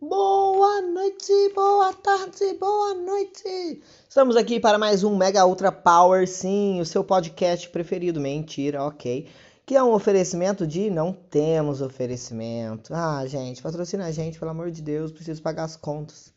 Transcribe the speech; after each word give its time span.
Boa 0.00 0.82
noite, 0.82 1.32
boa 1.54 1.92
tarde, 1.92 2.52
boa 2.58 2.94
noite. 2.94 3.80
Estamos 4.08 4.36
aqui 4.36 4.58
para 4.58 4.76
mais 4.76 5.04
um 5.04 5.16
Mega 5.16 5.46
Ultra 5.46 5.70
Power, 5.70 6.28
sim, 6.28 6.80
o 6.80 6.84
seu 6.84 7.04
podcast 7.04 7.68
preferido. 7.70 8.20
Mentira, 8.20 8.82
ok. 8.82 9.28
Que 9.64 9.76
é 9.76 9.82
um 9.82 9.94
oferecimento 9.94 10.66
de 10.66 10.90
não 10.90 11.12
temos 11.12 11.80
oferecimento. 11.80 12.92
Ah, 12.92 13.24
gente, 13.26 13.62
patrocina 13.62 14.06
a 14.06 14.10
gente, 14.10 14.38
pelo 14.38 14.50
amor 14.50 14.70
de 14.70 14.82
Deus, 14.82 15.12
preciso 15.12 15.40
pagar 15.40 15.64
as 15.64 15.76
contas. 15.76 16.32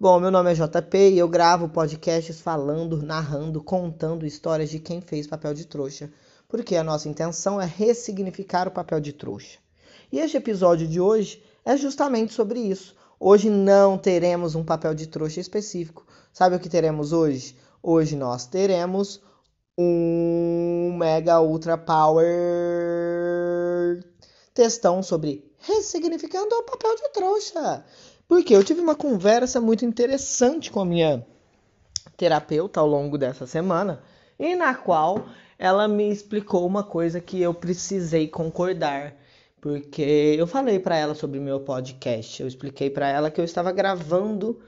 Bom, 0.00 0.18
meu 0.18 0.30
nome 0.30 0.50
é 0.50 0.54
JP 0.54 1.10
e 1.10 1.18
eu 1.18 1.28
gravo 1.28 1.68
podcasts 1.68 2.40
falando, 2.40 3.02
narrando, 3.02 3.62
contando 3.62 4.26
histórias 4.26 4.70
de 4.70 4.80
quem 4.80 5.00
fez 5.00 5.26
papel 5.26 5.52
de 5.52 5.66
trouxa, 5.66 6.10
porque 6.48 6.74
a 6.76 6.82
nossa 6.82 7.08
intenção 7.08 7.60
é 7.60 7.66
ressignificar 7.66 8.66
o 8.66 8.72
papel 8.72 9.00
de 9.00 9.12
trouxa. 9.12 9.58
E 10.10 10.18
este 10.18 10.38
episódio 10.38 10.88
de 10.88 11.00
hoje 11.00 11.42
é 11.64 11.76
justamente 11.76 12.32
sobre 12.32 12.58
isso. 12.58 12.96
Hoje 13.24 13.48
não 13.48 13.96
teremos 13.96 14.56
um 14.56 14.64
papel 14.64 14.96
de 14.96 15.06
trouxa 15.06 15.38
específico. 15.38 16.04
Sabe 16.32 16.56
o 16.56 16.58
que 16.58 16.68
teremos 16.68 17.12
hoje? 17.12 17.56
Hoje 17.80 18.16
nós 18.16 18.46
teremos 18.46 19.22
um 19.78 20.96
Mega 20.98 21.40
Ultra 21.40 21.78
Power 21.78 22.26
textão 24.52 25.04
sobre 25.04 25.48
ressignificando 25.60 26.52
o 26.52 26.64
papel 26.64 26.96
de 26.96 27.12
trouxa. 27.12 27.84
Porque 28.26 28.56
eu 28.56 28.64
tive 28.64 28.80
uma 28.80 28.96
conversa 28.96 29.60
muito 29.60 29.84
interessante 29.84 30.68
com 30.72 30.80
a 30.80 30.84
minha 30.84 31.24
terapeuta 32.16 32.80
ao 32.80 32.88
longo 32.88 33.16
dessa 33.16 33.46
semana 33.46 34.02
e 34.36 34.56
na 34.56 34.74
qual 34.74 35.26
ela 35.56 35.86
me 35.86 36.10
explicou 36.10 36.66
uma 36.66 36.82
coisa 36.82 37.20
que 37.20 37.40
eu 37.40 37.54
precisei 37.54 38.26
concordar 38.26 39.14
porque 39.62 40.34
eu 40.36 40.44
falei 40.44 40.80
para 40.80 40.96
ela 40.96 41.14
sobre 41.14 41.38
o 41.38 41.42
meu 41.42 41.60
podcast, 41.60 42.42
eu 42.42 42.48
expliquei 42.48 42.90
para 42.90 43.08
ela 43.08 43.30
que 43.30 43.40
eu 43.40 43.44
estava 43.44 43.70
gravando 43.70 44.60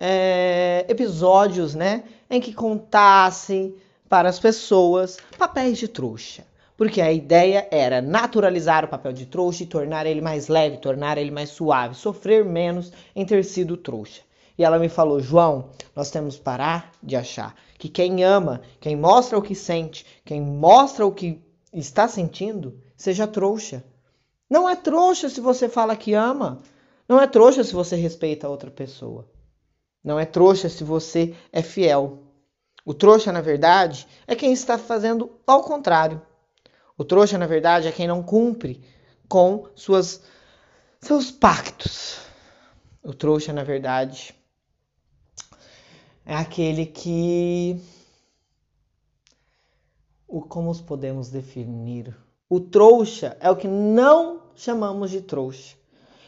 é, 0.00 0.86
episódios, 0.88 1.74
né, 1.74 2.04
em 2.30 2.40
que 2.40 2.54
contassem 2.54 3.74
para 4.08 4.30
as 4.30 4.40
pessoas 4.40 5.18
papéis 5.36 5.76
de 5.76 5.86
trouxa. 5.86 6.46
Porque 6.78 7.02
a 7.02 7.12
ideia 7.12 7.68
era 7.70 8.00
naturalizar 8.00 8.86
o 8.86 8.88
papel 8.88 9.12
de 9.12 9.26
trouxa 9.26 9.64
e 9.64 9.66
tornar 9.66 10.06
ele 10.06 10.22
mais 10.22 10.48
leve, 10.48 10.78
tornar 10.78 11.18
ele 11.18 11.30
mais 11.30 11.50
suave, 11.50 11.94
sofrer 11.94 12.42
menos 12.42 12.90
em 13.14 13.26
ter 13.26 13.44
sido 13.44 13.76
trouxa. 13.76 14.22
E 14.56 14.64
ela 14.64 14.78
me 14.78 14.88
falou: 14.88 15.20
João, 15.20 15.68
nós 15.94 16.10
temos 16.10 16.36
que 16.36 16.42
parar 16.42 16.90
de 17.02 17.16
achar 17.16 17.54
que 17.78 17.90
quem 17.90 18.24
ama, 18.24 18.62
quem 18.80 18.96
mostra 18.96 19.36
o 19.36 19.42
que 19.42 19.54
sente, 19.54 20.06
quem 20.24 20.40
mostra 20.40 21.04
o 21.04 21.12
que 21.12 21.38
está 21.70 22.08
sentindo, 22.08 22.80
seja 22.96 23.26
trouxa. 23.26 23.84
Não 24.50 24.68
é 24.68 24.74
trouxa 24.74 25.28
se 25.28 25.40
você 25.40 25.68
fala 25.68 25.96
que 25.96 26.12
ama. 26.12 26.60
Não 27.08 27.20
é 27.20 27.26
trouxa 27.28 27.62
se 27.62 27.72
você 27.72 27.94
respeita 27.94 28.48
a 28.48 28.50
outra 28.50 28.70
pessoa. 28.70 29.30
Não 30.02 30.18
é 30.18 30.26
trouxa 30.26 30.68
se 30.68 30.82
você 30.82 31.36
é 31.52 31.62
fiel. 31.62 32.24
O 32.84 32.92
trouxa, 32.92 33.30
na 33.30 33.40
verdade, 33.40 34.08
é 34.26 34.34
quem 34.34 34.52
está 34.52 34.76
fazendo 34.76 35.38
ao 35.46 35.62
contrário. 35.62 36.20
O 36.98 37.04
trouxa, 37.04 37.38
na 37.38 37.46
verdade, 37.46 37.86
é 37.86 37.92
quem 37.92 38.08
não 38.08 38.22
cumpre 38.22 38.82
com 39.28 39.68
suas, 39.76 40.22
seus 41.00 41.30
pactos. 41.30 42.18
O 43.02 43.14
trouxa, 43.14 43.52
na 43.52 43.62
verdade, 43.62 44.34
é 46.24 46.34
aquele 46.34 46.86
que. 46.86 47.80
O, 50.26 50.42
como 50.42 50.70
os 50.70 50.80
podemos 50.80 51.28
definir? 51.28 52.16
O 52.50 52.58
trouxa 52.58 53.36
é 53.38 53.48
o 53.48 53.54
que 53.54 53.68
não 53.68 54.50
chamamos 54.56 55.12
de 55.12 55.20
trouxa. 55.20 55.76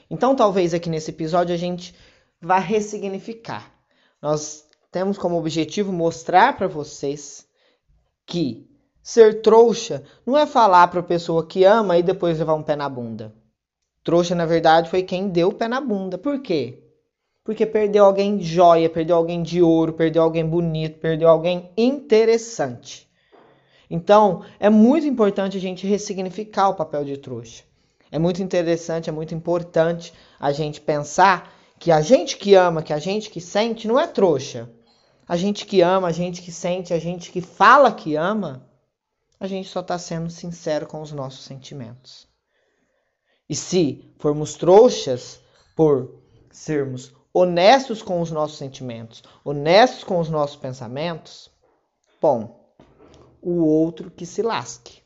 Então, 0.08 0.36
talvez 0.36 0.72
aqui 0.72 0.88
nesse 0.88 1.10
episódio 1.10 1.52
a 1.52 1.58
gente 1.58 1.92
vá 2.40 2.58
ressignificar. 2.58 3.74
Nós 4.22 4.64
temos 4.92 5.18
como 5.18 5.36
objetivo 5.36 5.92
mostrar 5.92 6.56
para 6.56 6.68
vocês 6.68 7.44
que 8.24 8.70
ser 9.02 9.42
trouxa 9.42 10.04
não 10.24 10.38
é 10.38 10.46
falar 10.46 10.86
para 10.86 11.00
a 11.00 11.02
pessoa 11.02 11.44
que 11.44 11.64
ama 11.64 11.98
e 11.98 12.04
depois 12.04 12.38
levar 12.38 12.54
um 12.54 12.62
pé 12.62 12.76
na 12.76 12.88
bunda. 12.88 13.34
Trouxa, 14.04 14.32
na 14.36 14.46
verdade, 14.46 14.90
foi 14.90 15.02
quem 15.02 15.28
deu 15.28 15.48
o 15.48 15.54
pé 15.54 15.66
na 15.66 15.80
bunda. 15.80 16.16
Por 16.16 16.40
quê? 16.40 16.84
Porque 17.42 17.66
perdeu 17.66 18.04
alguém 18.04 18.40
joia, 18.40 18.88
perdeu 18.88 19.16
alguém 19.16 19.42
de 19.42 19.60
ouro, 19.60 19.92
perdeu 19.92 20.22
alguém 20.22 20.46
bonito, 20.46 21.00
perdeu 21.00 21.28
alguém 21.28 21.72
interessante. 21.76 23.10
Então, 23.94 24.42
é 24.58 24.70
muito 24.70 25.06
importante 25.06 25.58
a 25.58 25.60
gente 25.60 25.86
ressignificar 25.86 26.70
o 26.70 26.74
papel 26.74 27.04
de 27.04 27.18
trouxa. 27.18 27.62
É 28.10 28.18
muito 28.18 28.42
interessante, 28.42 29.10
é 29.10 29.12
muito 29.12 29.34
importante 29.34 30.14
a 30.40 30.50
gente 30.50 30.80
pensar 30.80 31.54
que 31.78 31.92
a 31.92 32.00
gente 32.00 32.38
que 32.38 32.54
ama, 32.54 32.82
que 32.82 32.94
a 32.94 32.98
gente 32.98 33.28
que 33.28 33.38
sente, 33.38 33.86
não 33.86 34.00
é 34.00 34.06
trouxa. 34.06 34.70
A 35.28 35.36
gente 35.36 35.66
que 35.66 35.82
ama, 35.82 36.08
a 36.08 36.12
gente 36.12 36.40
que 36.40 36.50
sente, 36.50 36.94
a 36.94 36.98
gente 36.98 37.30
que 37.30 37.42
fala 37.42 37.92
que 37.92 38.16
ama, 38.16 38.66
a 39.38 39.46
gente 39.46 39.68
só 39.68 39.80
está 39.80 39.98
sendo 39.98 40.30
sincero 40.30 40.86
com 40.86 41.02
os 41.02 41.12
nossos 41.12 41.44
sentimentos. 41.44 42.26
E 43.46 43.54
se 43.54 44.10
formos 44.18 44.54
trouxas 44.54 45.38
por 45.76 46.18
sermos 46.50 47.12
honestos 47.30 48.00
com 48.00 48.22
os 48.22 48.30
nossos 48.30 48.56
sentimentos, 48.56 49.22
honestos 49.44 50.02
com 50.02 50.18
os 50.18 50.30
nossos 50.30 50.56
pensamentos, 50.56 51.50
bom, 52.22 52.61
o 53.42 53.64
outro 53.64 54.10
que 54.10 54.24
se 54.24 54.40
lasque. 54.40 55.02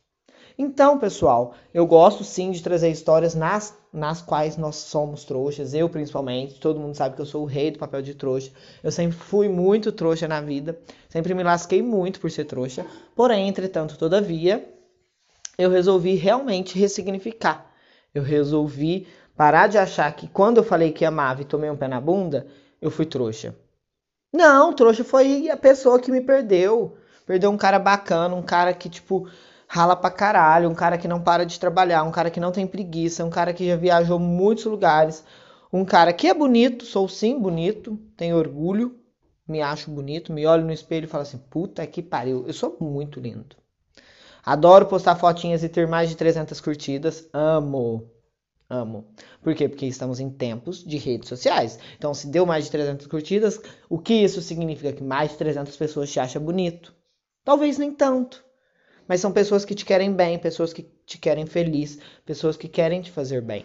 Então, 0.59 0.99
pessoal, 0.99 1.55
eu 1.75 1.87
gosto 1.87 2.25
sim 2.25 2.51
de 2.51 2.63
trazer 2.63 2.91
histórias 2.91 3.35
nas, 3.35 3.77
nas 3.93 4.23
quais 4.23 4.57
nós 4.57 4.77
somos 4.77 5.25
trouxas, 5.25 5.75
eu 5.75 5.89
principalmente. 5.89 6.59
Todo 6.61 6.81
mundo 6.81 6.95
sabe 6.95 7.15
que 7.15 7.21
eu 7.21 7.27
sou 7.27 7.43
o 7.43 7.47
rei 7.47 7.71
do 7.71 7.79
papel 7.79 8.01
de 8.01 8.15
trouxa. 8.15 8.51
Eu 8.83 8.91
sempre 8.91 9.17
fui 9.17 9.49
muito 9.49 9.93
trouxa 9.93 10.27
na 10.27 10.41
vida, 10.41 10.79
sempre 11.11 11.35
me 11.35 11.43
lasquei 11.43 11.83
muito 11.83 12.21
por 12.21 12.31
ser 12.31 12.47
trouxa. 12.47 12.87
Porém, 13.15 13.49
entretanto, 13.49 13.99
todavia, 13.99 14.67
eu 15.59 15.71
resolvi 15.71 16.15
realmente 16.15 16.79
ressignificar. 16.79 17.71
Eu 18.15 18.23
resolvi 18.23 19.07
parar 19.37 19.67
de 19.67 19.77
achar 19.77 20.11
que 20.17 20.27
quando 20.27 20.57
eu 20.57 20.65
falei 20.65 20.91
que 20.91 21.05
amava 21.05 21.43
e 21.43 21.45
tomei 21.45 21.69
um 21.69 21.77
pé 21.77 21.87
na 21.87 22.01
bunda, 22.01 22.47
eu 22.81 22.91
fui 22.91 23.05
trouxa. 23.05 23.55
Não, 24.33 24.73
trouxa 24.73 25.05
foi 25.05 25.51
a 25.51 25.57
pessoa 25.57 26.01
que 26.01 26.11
me 26.11 26.23
perdeu. 26.23 26.97
Perdeu 27.27 27.51
um 27.51 27.57
cara 27.57 27.79
bacana, 27.79 28.35
um 28.35 28.43
cara 28.43 28.73
que, 28.73 28.89
tipo, 28.89 29.29
rala 29.67 29.97
pra 29.97 30.11
caralho, 30.11 30.71
um 30.71 30.75
cara 30.75 30.97
que 30.97 31.09
não 31.09 31.21
para 31.21 31.45
de 31.45 31.59
trabalhar, 31.59 32.05
um 32.05 32.13
cara 32.13 32.31
que 32.31 32.41
não 32.41 32.53
tem 32.53 32.67
preguiça, 32.67 33.25
um 33.25 33.31
cara 33.31 33.53
que 33.53 33.67
já 33.67 33.77
viajou 33.77 34.19
muitos 34.19 34.65
lugares, 34.65 35.25
um 35.73 35.85
cara 35.85 36.13
que 36.13 36.29
é 36.29 36.35
bonito, 36.35 36.85
sou 36.85 37.09
sim 37.09 37.39
bonito, 37.39 37.99
tenho 38.17 38.37
orgulho, 38.37 38.99
me 39.47 39.61
acho 39.61 39.91
bonito, 39.91 40.33
me 40.33 40.47
olho 40.47 40.65
no 40.65 40.73
espelho 40.73 41.05
e 41.05 41.09
falo 41.09 41.23
assim: 41.23 41.39
puta 41.39 41.87
que 41.87 42.03
pariu, 42.03 42.45
eu 42.47 42.53
sou 42.53 42.77
muito 42.81 43.21
lindo. 43.21 43.57
Adoro 44.45 44.87
postar 44.87 45.17
fotinhas 45.17 45.65
e 45.65 45.69
ter 45.69 45.89
mais 45.89 46.09
de 46.09 46.17
300 46.17 46.61
curtidas, 46.61 47.29
amo. 47.33 48.09
Amo. 48.71 49.05
Por 49.43 49.55
quê? 49.55 49.69
Porque 49.69 49.87
estamos 49.87 50.19
em 50.21 50.31
tempos 50.31 50.85
de 50.85 50.97
redes 50.99 51.29
sociais. 51.29 51.79
Então, 51.97 52.13
se 52.15 52.29
deu 52.29 52.45
mais 52.47 52.65
de 52.65 52.71
300 52.71 53.07
curtidas, 53.07 53.61
o 53.89 53.99
que 53.99 54.15
isso 54.15 54.41
significa? 54.41 54.93
Que 54.93 55.03
mais 55.03 55.33
de 55.33 55.39
300 55.39 55.77
pessoas 55.77 56.11
te 56.11 56.19
acham 56.19 56.43
bonito. 56.43 56.93
Talvez 57.47 57.79
nem 57.79 57.93
tanto. 57.93 58.45
Mas 59.07 59.21
são 59.21 59.31
pessoas 59.31 59.65
que 59.65 59.73
te 59.73 59.85
querem 59.85 60.13
bem, 60.13 60.37
pessoas 60.37 60.73
que 60.73 60.83
te 60.83 61.17
querem 61.17 61.47
feliz, 61.47 61.97
pessoas 62.25 62.57
que 62.57 62.67
querem 62.67 63.01
te 63.01 63.13
fazer 63.13 63.41
bem. 63.41 63.65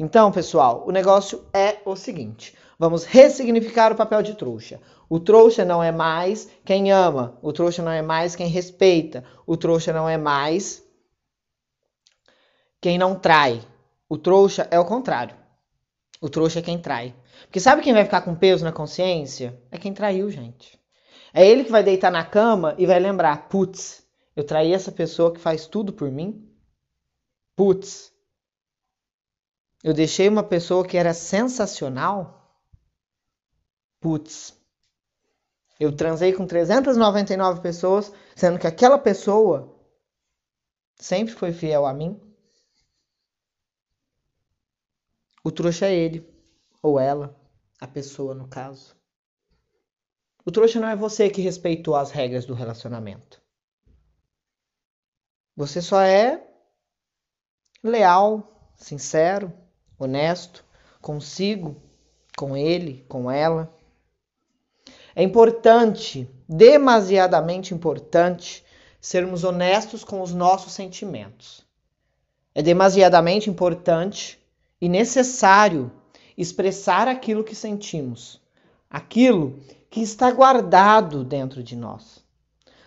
Então, 0.00 0.32
pessoal, 0.32 0.82
o 0.84 0.90
negócio 0.90 1.44
é 1.52 1.78
o 1.84 1.94
seguinte: 1.94 2.56
vamos 2.76 3.04
ressignificar 3.04 3.92
o 3.92 3.94
papel 3.94 4.20
de 4.20 4.34
trouxa. 4.34 4.80
O 5.08 5.20
trouxa 5.20 5.64
não 5.64 5.80
é 5.80 5.92
mais 5.92 6.50
quem 6.64 6.90
ama, 6.90 7.38
o 7.40 7.52
trouxa 7.52 7.84
não 7.84 7.92
é 7.92 8.02
mais 8.02 8.34
quem 8.34 8.48
respeita, 8.48 9.22
o 9.46 9.56
trouxa 9.56 9.92
não 9.92 10.08
é 10.08 10.18
mais 10.18 10.84
quem 12.80 12.98
não 12.98 13.14
trai. 13.14 13.62
O 14.08 14.18
trouxa 14.18 14.66
é 14.72 14.78
o 14.80 14.84
contrário. 14.84 15.36
O 16.20 16.28
trouxa 16.28 16.58
é 16.58 16.62
quem 16.62 16.80
trai. 16.80 17.14
Porque 17.42 17.60
sabe 17.60 17.80
quem 17.80 17.92
vai 17.92 18.02
ficar 18.02 18.22
com 18.22 18.34
peso 18.34 18.64
na 18.64 18.72
consciência? 18.72 19.56
É 19.70 19.78
quem 19.78 19.94
traiu, 19.94 20.28
gente. 20.32 20.77
É 21.32 21.46
ele 21.46 21.64
que 21.64 21.70
vai 21.70 21.82
deitar 21.82 22.10
na 22.10 22.24
cama 22.24 22.74
e 22.78 22.86
vai 22.86 22.98
lembrar: 22.98 23.48
putz, 23.48 24.06
eu 24.34 24.44
traí 24.44 24.72
essa 24.72 24.92
pessoa 24.92 25.32
que 25.32 25.40
faz 25.40 25.66
tudo 25.66 25.92
por 25.92 26.10
mim? 26.10 26.48
Putz, 27.54 28.12
eu 29.82 29.92
deixei 29.92 30.28
uma 30.28 30.42
pessoa 30.42 30.86
que 30.86 30.96
era 30.96 31.14
sensacional? 31.14 32.34
Putz, 34.00 34.56
eu 35.78 35.94
transei 35.94 36.32
com 36.32 36.46
399 36.46 37.60
pessoas, 37.60 38.12
sendo 38.34 38.58
que 38.58 38.66
aquela 38.66 38.98
pessoa 38.98 39.76
sempre 40.96 41.34
foi 41.34 41.52
fiel 41.52 41.86
a 41.86 41.94
mim? 41.94 42.20
O 45.44 45.52
trouxa 45.52 45.86
é 45.86 45.94
ele, 45.94 46.28
ou 46.82 46.98
ela, 46.98 47.34
a 47.80 47.86
pessoa 47.86 48.34
no 48.34 48.48
caso. 48.48 48.97
O 50.48 50.50
trouxa 50.50 50.80
não 50.80 50.88
é 50.88 50.96
você 50.96 51.28
que 51.28 51.42
respeitou 51.42 51.94
as 51.94 52.10
regras 52.10 52.46
do 52.46 52.54
relacionamento. 52.54 53.38
Você 55.54 55.82
só 55.82 56.00
é 56.00 56.42
leal, 57.84 58.72
sincero, 58.74 59.52
honesto, 59.98 60.64
consigo, 61.02 61.76
com 62.34 62.56
ele, 62.56 63.04
com 63.10 63.30
ela. 63.30 63.70
É 65.14 65.22
importante, 65.22 66.26
demasiadamente 66.48 67.74
importante, 67.74 68.64
sermos 68.98 69.44
honestos 69.44 70.02
com 70.02 70.22
os 70.22 70.32
nossos 70.32 70.72
sentimentos. 70.72 71.62
É 72.54 72.62
demasiadamente 72.62 73.50
importante 73.50 74.42
e 74.80 74.88
necessário 74.88 75.92
expressar 76.38 77.06
aquilo 77.06 77.44
que 77.44 77.54
sentimos, 77.54 78.40
aquilo 78.88 79.60
que 79.90 80.00
está 80.00 80.30
guardado 80.30 81.24
dentro 81.24 81.62
de 81.62 81.76
nós. 81.76 82.24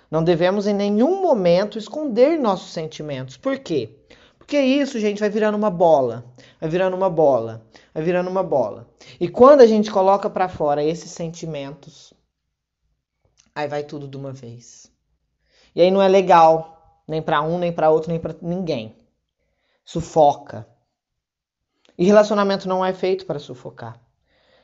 Não 0.10 0.24
devemos 0.24 0.68
em 0.68 0.74
nenhum 0.74 1.22
momento 1.22 1.78
esconder 1.78 2.38
nossos 2.38 2.72
sentimentos. 2.72 3.38
Por 3.38 3.60
quê? 3.60 3.98
Porque 4.38 4.60
isso, 4.60 5.00
gente, 5.00 5.20
vai 5.20 5.30
virando 5.30 5.58
uma 5.58 5.70
bola, 5.70 6.26
vai 6.60 6.70
virando 6.70 6.98
uma 6.98 7.10
bola, 7.10 7.66
vai 7.94 8.04
virando 8.04 8.30
uma 8.30 8.44
bola. 8.44 8.90
E 9.20 9.30
quando 9.30 9.62
a 9.62 9.66
gente 9.66 9.90
coloca 9.90 10.30
para 10.30 10.50
fora 10.50 10.84
esses 10.84 11.12
sentimentos, 11.12 12.14
aí 13.56 13.68
vai 13.68 13.84
tudo 13.84 14.08
de 14.08 14.18
uma 14.18 14.34
vez. 14.34 14.92
E 15.74 15.82
aí 15.82 15.90
não 15.90 16.02
é 16.02 16.08
legal, 16.10 17.02
nem 17.08 17.22
para 17.22 17.42
um, 17.42 17.58
nem 17.58 17.72
para 17.72 17.90
outro, 17.90 18.12
nem 18.12 18.20
para 18.20 18.36
ninguém. 18.42 18.94
Sufoca. 19.86 20.68
E 21.98 22.06
relacionamento 22.06 22.68
não 22.68 22.84
é 22.84 22.94
feito 22.94 23.26
para 23.26 23.40
sufocar. 23.40 23.98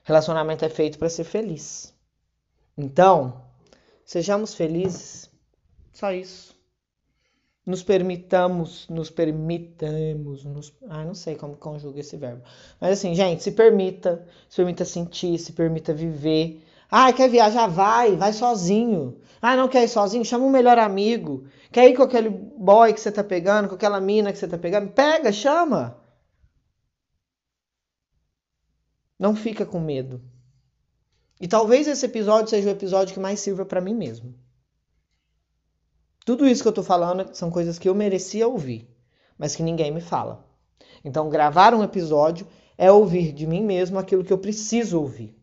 Relacionamento 0.04 0.66
é 0.66 0.70
feito 0.70 1.00
para 1.00 1.10
ser 1.10 1.24
feliz. 1.24 1.97
Então, 2.78 3.42
sejamos 4.06 4.54
felizes. 4.54 5.30
Só 5.92 6.12
isso. 6.12 6.56
Nos 7.66 7.84
permitamos, 7.84 8.88
nos 8.88 9.10
permitamos, 9.10 10.46
nos... 10.46 10.74
Ah, 10.88 11.04
não 11.04 11.14
sei 11.14 11.36
como 11.36 11.58
conjuga 11.58 12.00
esse 12.00 12.16
verbo. 12.16 12.44
Mas 12.80 12.94
assim, 12.94 13.14
gente, 13.14 13.44
se 13.44 13.52
permita, 13.52 14.26
se 14.48 14.56
permita 14.56 14.86
sentir, 14.86 15.38
se 15.38 15.52
permita 15.52 15.94
viver. 15.94 16.64
Ah, 16.90 17.12
quer 17.12 17.30
viajar? 17.30 17.68
Vai, 17.68 18.16
vai 18.16 18.32
sozinho. 18.32 19.20
Ah, 19.42 19.56
não 19.56 19.68
quer 19.68 19.84
ir 19.84 19.90
sozinho? 19.90 20.24
Chama 20.24 20.46
um 20.46 20.50
melhor 20.50 20.78
amigo. 20.78 21.46
Quer 21.72 21.90
ir 21.90 21.96
com 21.96 22.04
aquele 22.04 22.30
boy 22.30 22.94
que 22.94 23.02
você 23.02 23.12
tá 23.12 23.24
pegando, 23.24 23.68
com 23.68 23.76
aquela 23.76 24.00
mina 24.00 24.32
que 24.32 24.38
você 24.38 24.48
tá 24.48 24.58
pegando? 24.58 24.92
Pega, 24.92 25.32
chama. 25.34 26.00
Não 29.20 29.36
fica 29.36 29.66
com 29.66 29.80
medo. 29.80 30.22
E 31.40 31.48
talvez 31.48 31.88
esse 31.88 32.06
episódio 32.06 32.50
seja 32.50 32.70
o 32.70 32.72
episódio 32.72 33.14
que 33.14 33.20
mais 33.20 33.40
sirva 33.40 33.66
para 33.66 33.82
mim 33.82 33.94
mesmo. 33.94 34.34
Tudo 36.26 36.48
isso 36.48 36.62
que 36.62 36.68
eu 36.68 36.74
tô 36.74 36.84
falando 36.84 37.34
são 37.34 37.52
coisas 37.52 37.80
que 37.80 37.88
eu 37.88 37.96
merecia 37.96 38.48
ouvir, 38.48 38.90
mas 39.38 39.56
que 39.56 39.64
ninguém 39.64 39.92
me 39.92 40.02
fala. 40.02 40.46
Então, 41.06 41.30
gravar 41.30 41.74
um 41.74 41.84
episódio 41.84 42.46
é 42.78 42.92
ouvir 42.92 43.32
de 43.32 43.48
mim 43.48 43.64
mesmo 43.64 43.98
aquilo 43.98 44.24
que 44.24 44.34
eu 44.34 44.38
preciso 44.38 45.00
ouvir. 45.00 45.38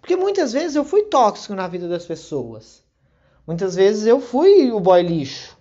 Porque 0.00 0.16
muitas 0.16 0.52
vezes 0.52 0.76
eu 0.76 0.84
fui 0.84 1.02
tóxico 1.04 1.54
na 1.54 1.68
vida 1.68 1.88
das 1.88 2.06
pessoas. 2.06 2.82
Muitas 3.46 3.74
vezes 3.74 4.06
eu 4.06 4.20
fui 4.20 4.72
o 4.72 4.80
boy 4.80 5.02
lixo. 5.02 5.58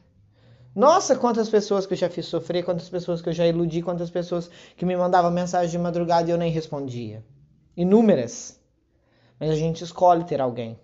Nossa, 0.73 1.15
quantas 1.15 1.49
pessoas 1.49 1.85
que 1.85 1.93
eu 1.93 1.97
já 1.97 2.09
fiz 2.09 2.27
sofrer, 2.27 2.63
quantas 2.63 2.89
pessoas 2.89 3.21
que 3.21 3.27
eu 3.27 3.33
já 3.33 3.45
iludi, 3.45 3.81
quantas 3.81 4.09
pessoas 4.09 4.49
que 4.77 4.85
me 4.85 4.95
mandavam 4.95 5.29
mensagem 5.29 5.71
de 5.71 5.77
madrugada 5.77 6.29
e 6.29 6.31
eu 6.31 6.37
nem 6.37 6.49
respondia. 6.49 7.25
Inúmeras 7.75 8.60
mas 9.41 9.49
a 9.49 9.55
gente 9.55 9.83
escolhe 9.83 10.23
ter 10.23 10.39
alguém. 10.39 10.79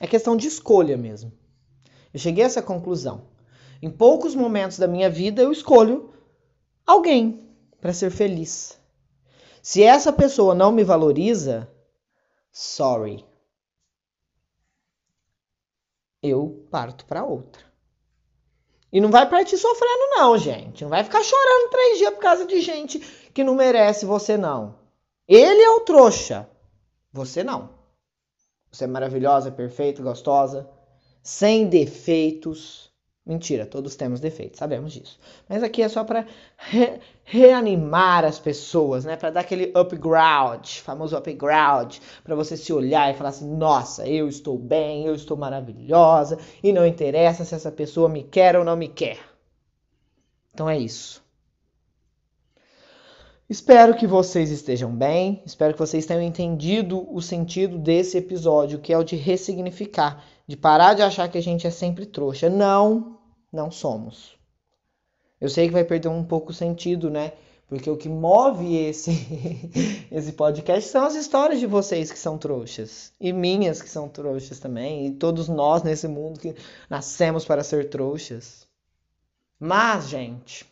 É 0.00 0.06
questão 0.06 0.34
de 0.34 0.48
escolha 0.48 0.96
mesmo. 0.96 1.30
Eu 2.10 2.18
cheguei 2.18 2.42
a 2.42 2.46
essa 2.46 2.62
conclusão. 2.62 3.28
Em 3.82 3.90
poucos 3.90 4.34
momentos 4.34 4.78
da 4.78 4.88
minha 4.88 5.10
vida 5.10 5.42
eu 5.42 5.52
escolho 5.52 6.10
alguém 6.86 7.46
para 7.82 7.92
ser 7.92 8.10
feliz. 8.10 8.80
Se 9.62 9.82
essa 9.82 10.10
pessoa 10.10 10.54
não 10.54 10.72
me 10.72 10.82
valoriza, 10.82 11.70
sorry. 12.50 13.26
Eu 16.22 16.66
parto 16.70 17.04
para 17.04 17.26
outra. 17.26 17.62
E 18.90 19.02
não 19.02 19.10
vai 19.10 19.28
partir 19.28 19.58
sofrendo, 19.58 20.16
não, 20.16 20.38
gente. 20.38 20.82
Não 20.82 20.88
vai 20.88 21.04
ficar 21.04 21.22
chorando 21.22 21.70
três 21.70 21.98
dias 21.98 22.14
por 22.14 22.20
causa 22.20 22.46
de 22.46 22.58
gente 22.62 23.00
que 23.34 23.44
não 23.44 23.54
merece 23.54 24.06
você, 24.06 24.38
não. 24.38 24.87
Ele 25.28 25.60
é 25.62 25.70
o 25.70 25.80
trouxa. 25.80 26.48
Você 27.12 27.44
não. 27.44 27.70
Você 28.72 28.84
é 28.84 28.86
maravilhosa, 28.86 29.50
perfeita, 29.50 30.02
gostosa, 30.02 30.68
sem 31.22 31.68
defeitos. 31.68 32.90
Mentira, 33.26 33.66
todos 33.66 33.94
temos 33.94 34.20
defeitos, 34.20 34.58
sabemos 34.58 34.94
disso. 34.94 35.18
Mas 35.46 35.62
aqui 35.62 35.82
é 35.82 35.88
só 35.88 36.02
para 36.02 36.26
re 36.56 36.98
reanimar 37.24 38.24
as 38.24 38.38
pessoas, 38.38 39.04
né? 39.04 39.16
Para 39.16 39.28
dar 39.30 39.40
aquele 39.40 39.70
upgrade, 39.74 40.80
famoso 40.80 41.14
upgrade, 41.14 42.00
para 42.24 42.34
você 42.34 42.56
se 42.56 42.72
olhar 42.72 43.10
e 43.10 43.14
falar 43.14 43.28
assim: 43.30 43.54
"Nossa, 43.54 44.08
eu 44.08 44.28
estou 44.28 44.58
bem, 44.58 45.04
eu 45.04 45.14
estou 45.14 45.36
maravilhosa", 45.36 46.38
e 46.62 46.72
não 46.72 46.86
interessa 46.86 47.44
se 47.44 47.54
essa 47.54 47.70
pessoa 47.70 48.08
me 48.08 48.22
quer 48.22 48.56
ou 48.56 48.64
não 48.64 48.76
me 48.76 48.88
quer. 48.88 49.18
Então 50.54 50.68
é 50.70 50.78
isso. 50.78 51.22
Espero 53.48 53.96
que 53.96 54.06
vocês 54.06 54.50
estejam 54.50 54.94
bem, 54.94 55.42
espero 55.46 55.72
que 55.72 55.78
vocês 55.78 56.04
tenham 56.04 56.22
entendido 56.22 57.10
o 57.10 57.22
sentido 57.22 57.78
desse 57.78 58.18
episódio, 58.18 58.78
que 58.78 58.92
é 58.92 58.98
o 58.98 59.02
de 59.02 59.16
ressignificar, 59.16 60.22
de 60.46 60.54
parar 60.54 60.92
de 60.92 61.00
achar 61.00 61.30
que 61.30 61.38
a 61.38 61.42
gente 61.42 61.66
é 61.66 61.70
sempre 61.70 62.04
trouxa. 62.04 62.50
Não, 62.50 63.18
não 63.50 63.70
somos. 63.70 64.36
Eu 65.40 65.48
sei 65.48 65.66
que 65.66 65.72
vai 65.72 65.82
perder 65.82 66.08
um 66.08 66.22
pouco 66.24 66.50
o 66.50 66.54
sentido, 66.54 67.08
né? 67.08 67.32
Porque 67.66 67.88
o 67.88 67.96
que 67.96 68.08
move 68.08 68.76
esse, 68.76 69.12
esse 70.12 70.32
podcast 70.32 70.90
são 70.90 71.06
as 71.06 71.14
histórias 71.14 71.58
de 71.58 71.66
vocês 71.66 72.12
que 72.12 72.18
são 72.18 72.36
trouxas. 72.36 73.14
E 73.18 73.32
minhas 73.32 73.80
que 73.80 73.88
são 73.88 74.10
trouxas 74.10 74.58
também. 74.58 75.06
E 75.06 75.12
todos 75.12 75.48
nós 75.48 75.82
nesse 75.82 76.06
mundo 76.06 76.38
que 76.38 76.54
nascemos 76.90 77.46
para 77.46 77.64
ser 77.64 77.88
trouxas. 77.88 78.66
Mas, 79.58 80.08
gente, 80.08 80.66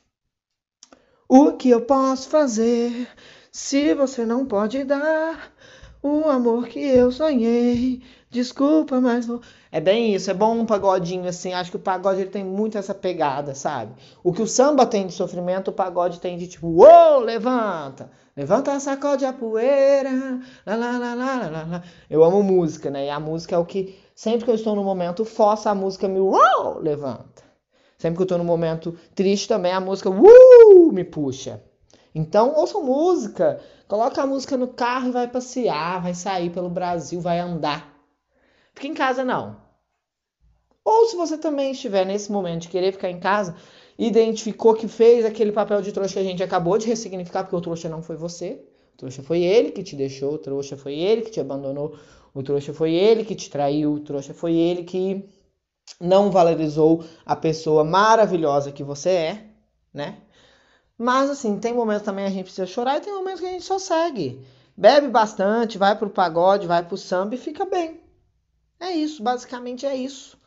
o 1.29 1.53
que 1.53 1.71
eu 1.71 1.81
posso 1.81 2.29
fazer 2.29 3.09
se 3.51 3.95
você 3.95 4.25
não 4.25 4.47
pode 4.47 4.85
dar 4.85 5.53
o 6.03 6.29
amor 6.29 6.69
que 6.69 6.79
eu 6.79 7.11
sonhei? 7.11 8.03
Desculpa, 8.31 9.01
mas 9.01 9.27
vou. 9.27 9.41
É 9.73 9.81
bem 9.81 10.15
isso, 10.15 10.31
é 10.31 10.35
bom 10.35 10.59
um 10.59 10.67
pagodinho 10.67 11.29
assim. 11.29 11.53
Acho 11.53 11.71
que 11.71 11.77
o 11.77 11.81
pagode 11.81 12.21
ele 12.21 12.31
tem 12.31 12.45
muito 12.45 12.79
essa 12.79 12.95
pegada, 12.95 13.55
sabe? 13.55 13.93
O 14.23 14.33
que 14.33 14.43
o 14.43 14.47
samba 14.47 14.87
tem 14.87 15.07
de 15.07 15.13
sofrimento, 15.13 15.69
o 15.69 15.73
pagode 15.73 16.21
tem 16.21 16.37
de 16.37 16.47
tipo, 16.47 16.67
uou, 16.69 17.21
levanta, 17.21 18.11
levanta, 18.37 18.79
sacode 18.79 19.25
a 19.25 19.33
poeira. 19.33 20.41
Lá, 20.67 20.77
lá, 20.77 20.99
lá, 20.99 21.15
lá, 21.15 21.49
lá, 21.51 21.65
lá. 21.65 21.83
Eu 22.11 22.23
amo 22.23 22.43
música, 22.43 22.91
né? 22.91 23.07
E 23.07 23.11
a 23.11 23.19
música 23.19 23.55
é 23.55 23.59
o 23.59 23.65
que, 23.65 23.99
sempre 24.15 24.45
que 24.45 24.51
eu 24.51 24.55
estou 24.55 24.77
no 24.77 24.85
momento, 24.85 25.25
força 25.25 25.71
a 25.71 25.75
música 25.75 26.07
me, 26.07 26.21
uou, 26.21 26.79
levanta. 26.79 27.47
Sempre 27.99 28.19
que 28.19 28.23
eu 28.25 28.27
tô 28.27 28.39
num 28.39 28.45
momento 28.45 28.97
triste 29.15 29.49
também, 29.49 29.73
a 29.73 29.81
música 29.81 30.11
uh, 30.73 30.93
me 30.93 31.05
puxa. 31.05 31.63
Então, 32.15 32.55
ouça 32.55 32.79
música. 32.79 33.61
Coloca 33.87 34.23
a 34.23 34.27
música 34.27 34.57
no 34.57 34.69
carro 34.69 35.09
e 35.09 35.13
vai 35.13 35.29
passear, 35.29 36.03
vai 36.03 36.15
sair 36.15 36.51
pelo 36.51 36.69
Brasil, 36.69 37.21
vai 37.21 37.39
andar. 37.39 37.95
Fica 38.75 38.89
em 38.89 38.95
casa 38.95 39.25
não. 39.25 39.57
Ou 40.85 41.07
se 41.07 41.17
você 41.17 41.37
também 41.37 41.73
estiver 41.73 42.07
nesse 42.07 42.31
momento 42.31 42.63
de 42.63 42.69
querer 42.69 42.93
ficar 42.93 43.11
em 43.11 43.19
casa, 43.19 43.57
identificou 43.99 44.75
que 44.75 44.87
fez 44.87 45.25
aquele 45.25 45.53
papel 45.53 45.83
de 45.83 45.93
trouxa 45.93 46.15
que 46.15 46.21
a 46.21 46.25
gente 46.25 46.43
acabou 46.43 46.79
de 46.79 46.87
ressignificar, 46.87 47.43
porque 47.43 47.57
o 47.57 47.61
trouxa 47.61 47.89
não 47.89 48.03
foi 48.03 48.17
você. 48.17 48.65
O 48.95 48.97
trouxa 48.97 49.23
foi 49.23 49.43
ele 49.43 49.71
que 49.71 49.83
te 49.83 49.97
deixou, 49.97 50.35
o 50.35 50.39
trouxa 50.39 50.77
foi 50.77 50.95
ele 50.95 51.23
que 51.23 51.31
te 51.31 51.41
abandonou, 51.41 51.97
o 52.33 52.43
trouxa 52.43 52.73
foi 52.73 52.95
ele 52.95 53.25
que 53.25 53.35
te 53.35 53.51
traiu, 53.51 53.95
o 53.95 54.01
trouxa 54.01 54.33
foi 54.33 54.55
ele 54.55 54.85
que 54.85 55.29
não 56.01 56.31
valorizou 56.31 57.05
a 57.25 57.37
pessoa 57.37 57.85
maravilhosa 57.85 58.73
que 58.73 58.83
você 58.83 59.11
é, 59.11 59.45
né? 59.93 60.19
Mas 60.99 61.31
assim, 61.31 61.59
tem 61.59 61.75
momentos 61.75 62.05
também 62.05 62.25
a 62.25 62.31
gente 62.31 62.45
precisa 62.45 62.67
chorar 62.67 62.97
e 62.97 63.01
tem 63.01 63.13
momentos 63.13 63.41
que 63.41 63.47
a 63.47 63.51
gente 63.51 63.65
só 63.65 63.79
segue. 63.79 64.41
Bebe 64.77 65.09
bastante, 65.09 65.79
vai 65.79 65.97
pro 65.97 66.11
pagode, 66.11 66.67
vai 66.67 66.87
pro 66.87 66.97
samba 66.97 67.35
e 67.35 67.39
fica 67.39 67.65
bem. 67.65 68.01
É 68.81 68.91
isso, 68.91 69.23
basicamente 69.23 69.87
é 69.87 69.95
isso. 69.95 70.39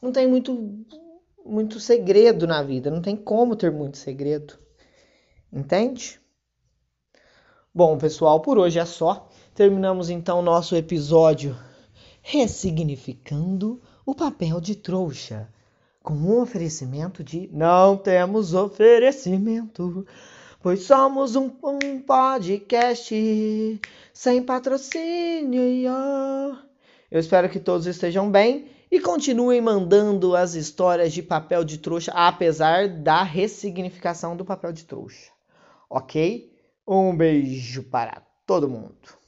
Não 0.00 0.12
tem 0.12 0.26
muito 0.26 0.86
muito 1.44 1.78
segredo 1.78 2.46
na 2.46 2.62
vida, 2.62 2.90
não 2.90 3.02
tem 3.02 3.16
como 3.16 3.54
ter 3.54 3.70
muito 3.70 3.98
segredo. 3.98 4.58
Entende? 5.52 6.20
Bom, 7.72 7.98
pessoal, 7.98 8.40
por 8.40 8.58
hoje 8.58 8.78
é 8.78 8.84
só. 8.84 9.28
Terminamos 9.54 10.08
então 10.08 10.38
o 10.38 10.42
nosso 10.42 10.74
episódio 10.74 11.56
ressignificando 12.22 13.82
o 14.06 14.14
papel 14.14 14.60
de 14.60 14.74
trouxa, 14.74 15.52
com 16.04 16.12
um 16.12 16.42
oferecimento 16.42 17.24
de 17.24 17.48
não 17.50 17.96
temos 17.96 18.52
oferecimento, 18.52 20.06
pois 20.62 20.82
somos 20.82 21.34
um, 21.34 21.50
um 21.62 21.98
podcast 21.98 23.80
sem 24.12 24.42
patrocínio. 24.42 25.62
Eu 27.10 27.18
espero 27.18 27.48
que 27.48 27.58
todos 27.58 27.86
estejam 27.86 28.30
bem 28.30 28.68
e 28.90 29.00
continuem 29.00 29.62
mandando 29.62 30.36
as 30.36 30.54
histórias 30.54 31.10
de 31.10 31.22
papel 31.22 31.64
de 31.64 31.78
trouxa, 31.78 32.12
apesar 32.12 32.86
da 32.86 33.22
ressignificação 33.22 34.36
do 34.36 34.44
papel 34.44 34.72
de 34.72 34.84
trouxa. 34.84 35.32
Ok? 35.88 36.52
Um 36.86 37.16
beijo 37.16 37.82
para 37.82 38.22
todo 38.46 38.68
mundo. 38.68 39.23